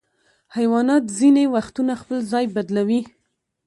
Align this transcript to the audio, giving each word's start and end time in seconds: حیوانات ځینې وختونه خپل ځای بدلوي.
حیوانات 0.55 1.03
ځینې 1.19 1.43
وختونه 1.55 1.93
خپل 2.01 2.17
ځای 2.31 2.45
بدلوي. 2.55 3.01